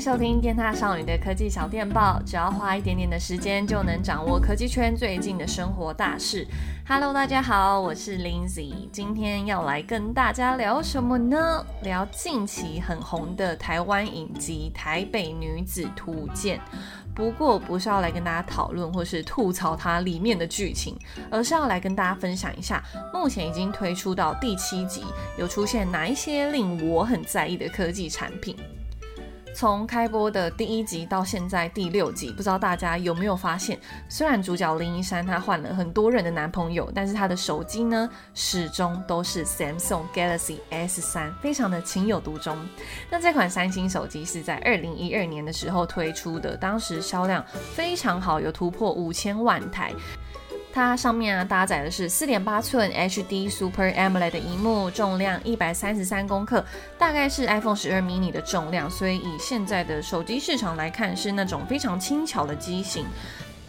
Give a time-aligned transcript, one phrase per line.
[0.00, 6.46] 收听电獭少女的科技小电报，只要花一点点的时间，就能掌握科技圈最近的生活大事。
[6.86, 11.64] Hello，大家好，我是 Lindsay，今天要来跟大家聊什么呢？
[11.82, 16.58] 聊近期很红的台湾影集《台北女子图鉴》。
[17.14, 20.94] 不过不是要来跟大家讨论或是吐槽它里面的剧情，
[21.30, 25.04] 而是要来跟大家分享一下，目前已经推出到第七集，
[25.38, 28.54] 有出现哪一些令我很在意的科技产品。
[29.56, 42.54] 从开播的第一集到现在第六集，不知道大家有没有发现，虽然主角林一山她换了很多人的男朋友，但是她的手机呢，始终都是 Samsung Galaxy S3，非常的情有独钟。
[43.10, 47.42] 那这款三星手机是在二零一二年的时候推出的，当时销量
[47.74, 49.90] 非常好，有突破五千万台。
[50.76, 56.62] 它上面啊搭载的是四点八寸 HD Super AMOLED 的荧幕，重量一百三十三公克，
[56.98, 63.06] 大概是 iPhone 十二 mini 的重量，所以以现在的手机市场来看，是那种非常轻巧的机型。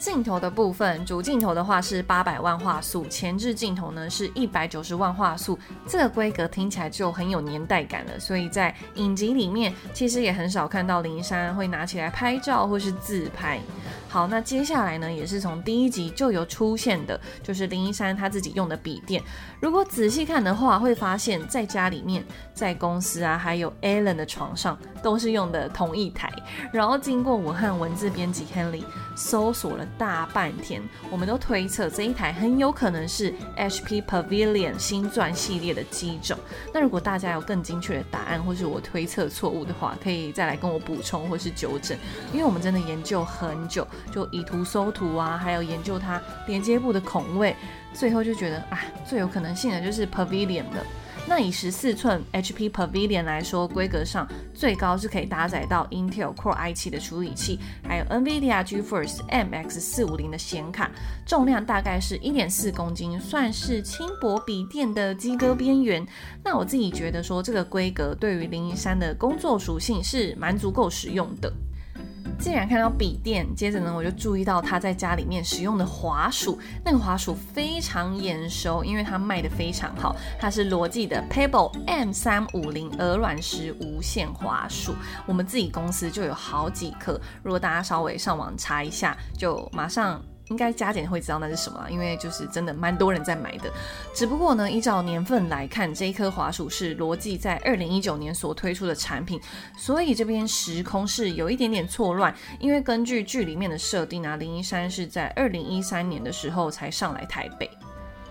[0.00, 8.18] 镜头的部分，主镜头的话是八百万画素，前置镜头呢是一百九十万画素，这个规格听起来就很有年代感了。
[8.18, 13.60] 所以在影集里面，其实也很少看到林珊会拿起来拍照或是自拍。
[14.08, 19.22] 好，那接下来呢，也是从第一集就有出现的，就是林一山他自己用的笔电。
[19.60, 26.32] 如果仔细看的话，会发现在家里面、在公司啊，还有 Alan 的床上，都是用的同一台。
[26.72, 28.82] 然后经过我和文字编辑 Henry
[29.14, 36.38] 搜索了大半天，我们都推测这一台很有可能是 HP Pavilion 星钻系列的机种。
[36.72, 41.96] 那如果大家有更精确的答案，或是我推测错误的话，可以再来跟我补充或是纠正。
[42.32, 47.54] 因为我们真的研究很久，就以图搜图啊，还有研究它连接部的孔位。
[47.92, 50.86] 最后就觉得啊，最有可能性的就是 Pavilion 的。
[51.28, 60.90] 那以十四寸 HP Pavilion 来说，规格上最高是可以搭载到 Intel Core i7 的处理器，还有 NVIDIA GeForce MX 四五零的显卡，
[61.24, 66.04] 重量大概是一点四公斤，算是轻薄笔电的及格边缘。
[66.42, 71.52] 那我自己觉得说，这个规格对于林一山的工作属性是蛮足够使用的。
[72.40, 80.16] 既然看到笔电，接着呢，我就注意到他在家里面使用的滑鼠，那个滑鼠非常眼熟，因为它卖的非常好。
[80.38, 84.94] 它是罗技的 Pebble M 三五零鹅卵石无线滑鼠，
[85.26, 87.20] 我们自己公司就有好几颗。
[87.42, 90.20] 如果大家稍微上网查一下，就马上。
[90.50, 93.70] 应该加减会知道那是什么，因为就是真的蛮多人在买的。
[94.12, 99.40] 只不过呢，依照年份来看，这一颗华鼠是罗技在二零一九年所推出的产品，
[99.78, 102.34] 所以这边时空是有一点点错乱。
[102.58, 107.70] 因为根据剧里面的设定啊，林一山是在二零一三年的时候才上来台北。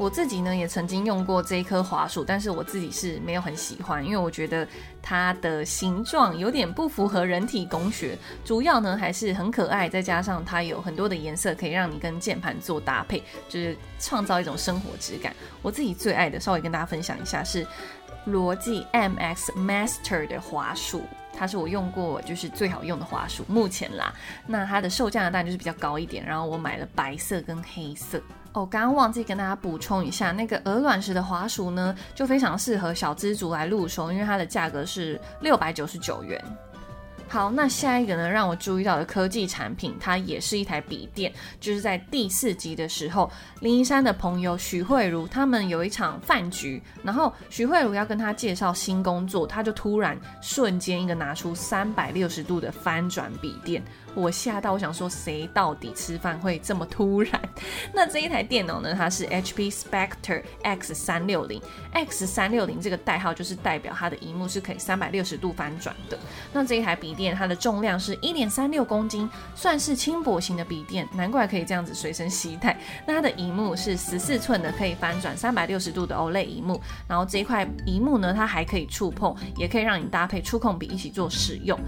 [0.00, 4.66] 我自己呢也曾经用过这一颗滑鼠，但是我自己是没有很喜欢，因为我觉得
[5.02, 8.16] 它的形状有点不符合人体工学。
[8.42, 15.36] 主要呢还是很可爱，再加上它有很多的颜色可以让你跟键盘做搭配，就是创造一种生活质感。
[15.60, 17.66] 我自己最爱的，稍微跟大家分享一下，是
[18.24, 21.02] 罗技 MX Master 的滑鼠，
[21.36, 24.14] 它是我用过就是最好用的滑鼠，目前啦。
[24.46, 28.18] 那它的售价呢，当然就是比较高一点，然后我买了白色跟黑色。
[28.52, 36.42] 哦，刚刚忘记跟大家补充一下，那个鹅卵石的滑鼠呢，就非常适合小资族来入手，因为它的价格是六百九十九元。
[37.28, 43.30] 好，那下一个呢，让我注意到的科技产品，它也是一台笔电，就是在第四集的时候，
[43.60, 53.80] 林一山的朋友徐慧茹他们有一场饭局，然后徐慧茹要跟他介绍新工作，他就突然瞬间一个拿出三百六十度的翻转笔电。
[54.14, 57.40] 我吓到，我想说，谁到底吃饭会这么突然？
[57.94, 58.94] 那这一台电脑呢？
[58.94, 61.60] 它是 HP Spectre X 三六零
[61.92, 66.18] ，X 三六零这个代号就是代表它的荧幕是可以三百六十度翻转的。
[66.52, 72.78] 那这一台笔电，它的重量是一点三六公斤，算是轻薄型的笔电，难怪可以这样子随身携带。
[73.06, 76.80] 那它的荧幕是十四寸的，可以翻转三百六十度的 OLED 荧幕。
[77.06, 81.78] 然后这一块荧幕呢，它还可以触碰，也可以让你搭配触控笔一起做使用。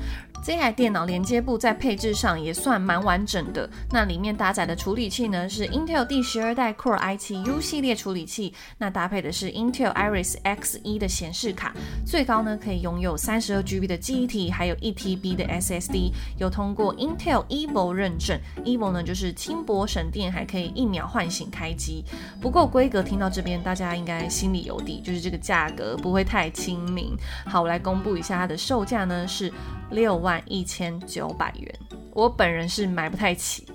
[0.43, 3.71] 这台电脑连接部在配置上也算蛮完整的。
[3.93, 11.73] 那里面搭载的处理器呢，是 Intel 第十二代 Core i7 U 系列处理器，那搭配的是 Intel Iris Xe 的显示卡，
[12.05, 18.37] 最高呢可以拥有三十二 GB 的记忆体，还有一 TB 的 SSD，有通过 Intel Evo 认证。
[18.65, 22.05] Evo 呢就是轻薄省电，还可以一秒唤醒开机。
[22.41, 27.17] 不过规格听到这边，大家应该心里有底，就是这个价格不会太亲民。
[27.47, 29.53] 好，我来公布一下它的售价呢是
[29.93, 31.73] 六万一千九百元，
[32.13, 33.67] 我本人是买不太起。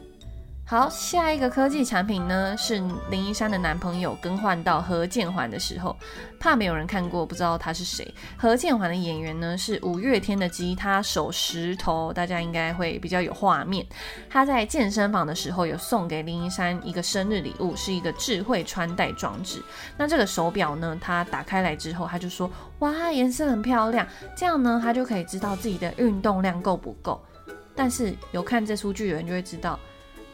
[0.69, 5.95] 好，下一个科技产品呢，是林一山的男朋友更换到何建环的时候，
[6.41, 8.13] 怕没有人看过，不知道他是谁。
[8.35, 13.87] 何建环的演员呢，是五月天的吉他手石头，大家应该会比较有画面。
[14.29, 19.63] 他在健身房的时候有送给林一山一个生日礼物，是一个智慧穿戴装置。
[19.95, 24.05] 那这个手表呢，他打开来之后，他就说：“哇，颜色很漂亮。”
[24.35, 27.23] 这样呢，他就可以知道自己的运动量够不够。
[27.73, 29.79] 但是有看这出剧的人就会知道。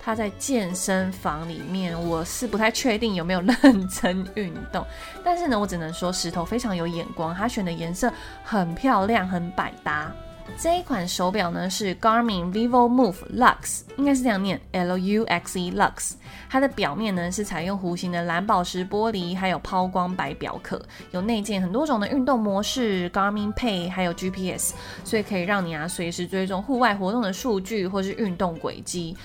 [0.03, 4.85] 他在健身房里面，我是不太确定有没有认真运动，
[5.23, 8.11] 但是呢，我只能说石头非常有眼光，他选的颜色
[8.43, 10.11] 很漂亮，很百搭。
[10.57, 16.15] 这一款手表呢是 Garmin Vivomove Lux，应该是这样念 L U X E Lux。
[16.49, 20.79] 它的表面呢是采用弧形的蓝宝石玻璃，还有抛光白表壳，
[21.11, 24.73] 有内建很多种的运动模式，Garmin Pay，还有 GPS，
[25.05, 29.15] 所以可以让你啊随时追踪户外活动的数据或是运动轨迹。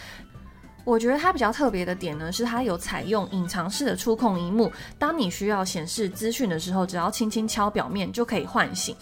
[0.88, 8.96] 我觉得它比较特别的点呢，是它有采用隐藏式的触控荧幕，当你需要显示资讯的时候，只要轻轻敲表面就可以唤醒。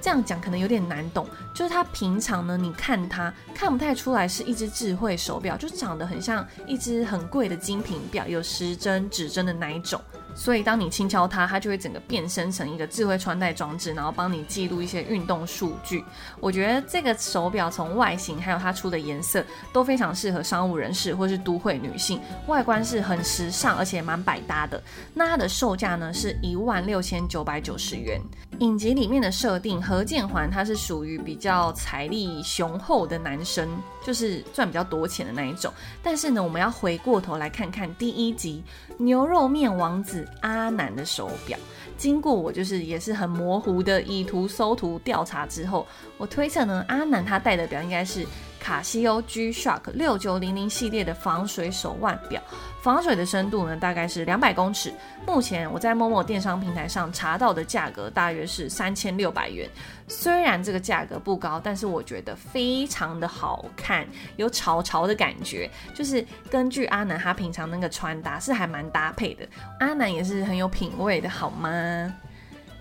[0.00, 10.00] 这样讲可能有点难懂，就是它平常呢，你看它看不太出来是一只智慧手表，就长得很像一只很贵的精品表，有时针、指针的那一种。
[10.38, 16.04] 所以，当你轻敲它，它就会整个变身成一个智慧穿戴装置，然后帮你记录一些运动数据。
[16.38, 24.80] 我觉得这个手表从外形还有它出的颜色都非常适合商务人士或是都会女性，外观是很时尚而且蛮百搭的。
[25.12, 28.20] 那它的售价呢是一万六千九百九十元。
[28.60, 33.68] 影集里面的设定，何建环他是属于比较财力雄厚的男生，
[34.08, 35.70] 就是赚比较多钱的那一种。
[36.02, 38.64] 但是呢，我们要回过头来看看第一集
[38.96, 40.26] 牛肉面王子。
[40.40, 41.58] 阿南的手表，
[41.98, 48.24] 经过我就是也是很模糊的以图搜图调查之后，我推测呢，阿南他戴的表应该是
[48.68, 52.38] 卡西欧 G-Shock 六九零零系列的防水手腕表。
[52.82, 54.92] 防水的深度呢，大概是两百公尺。
[55.26, 59.66] 目前我在某某电商平台上查到的价格大约是三千六百元。
[60.06, 64.06] 虽然这个价格不高，但是我觉得非常的好看，
[64.36, 65.70] 有潮潮的感觉。
[65.94, 69.48] 就是根据阿南他平常那个穿搭是还蛮搭配的。
[69.80, 72.14] 阿南也是很有品味的，好吗？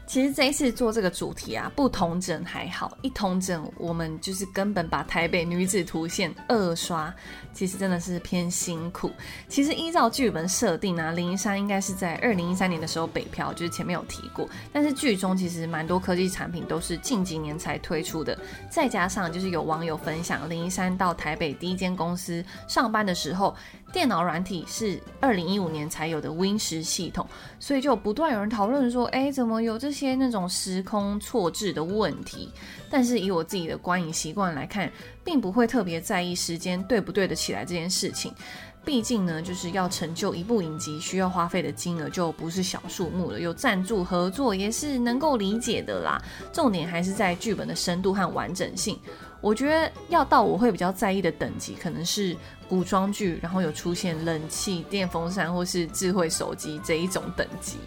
[0.07, 7.13] 其实这一次做这个主题啊，不同整还好，一同整我们就是根本把台北女子图线二刷，
[7.53, 9.11] 其实真的是偏辛苦。
[9.49, 14.47] 其实依照剧本设定啊，林一山应该是在二零一三年的时候北漂，就是前面有提过。
[14.71, 18.39] 但是剧中其实蛮多科技产品都是近几年才推出的，
[18.71, 23.53] 再加上就是有网友分享林一山到台北第一间公司上班的时候，
[23.91, 27.27] 电脑软体是二零一五年才有的 Win 十系统，
[27.59, 32.51] 所以就不断有人讨论说，哎，怎么有这些那种时空错置的问题？
[32.89, 34.91] 但是以我自己的观影习惯来看，
[35.23, 38.31] 并不会特别在意时间对不对得起来这件事情。
[38.85, 43.39] 毕竟呢，就是要成就一部影集，需要花费的金额就不是小数目了。
[43.39, 46.21] 有赞助合作也是能够理解的啦。
[46.53, 48.97] 重点还是在剧本的深度和完整性。
[49.41, 52.35] 我觉得要到我会比较在意的等级，可能是
[52.67, 57.77] 古装剧，然后有出现冷气、电风扇或是智慧手机这一种等级。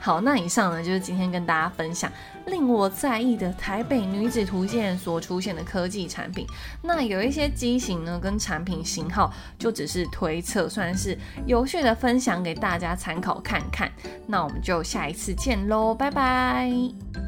[0.00, 2.10] 好，那以上呢就是今天跟大家分享
[2.46, 6.46] 令我在意的台北女子图鉴所出现的科技产品。
[6.82, 13.90] 那有一些机型呢跟产品型号就只是推测，算是有趣的分享给大家参考看看。
[14.26, 17.27] 那我们就下一次见喽，拜拜。